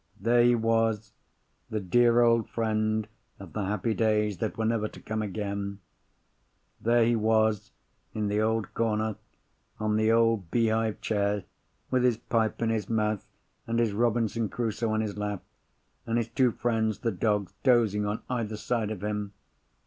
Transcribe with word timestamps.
There 0.19 0.41
he 0.43 0.55
was—the 0.55 1.79
dear 1.79 2.21
old 2.21 2.49
friend 2.49 3.07
of 3.39 3.53
the 3.53 3.65
happy 3.65 3.93
days 3.93 4.39
that 4.39 4.57
were 4.57 4.65
never 4.65 4.87
to 4.87 4.99
come 4.99 5.21
again—there 5.21 7.05
he 7.05 7.15
was 7.15 7.71
in 8.11 8.27
the 8.27 8.41
old 8.41 8.73
corner, 8.73 9.17
on 9.79 9.97
the 9.97 10.11
old 10.11 10.49
beehive 10.49 11.01
chair, 11.01 11.43
with 11.91 12.03
his 12.03 12.17
pipe 12.17 12.63
in 12.63 12.71
his 12.71 12.89
mouth, 12.89 13.27
and 13.67 13.77
his 13.77 13.93
Robinson 13.93 14.49
Crusoe 14.49 14.89
on 14.91 15.01
his 15.01 15.17
lap, 15.19 15.43
and 16.07 16.17
his 16.17 16.29
two 16.29 16.51
friends, 16.51 16.97
the 17.01 17.11
dogs, 17.11 17.53
dozing 17.61 18.07
on 18.07 18.23
either 18.27 18.57
side 18.57 18.89
of 18.89 19.03
him! 19.03 19.33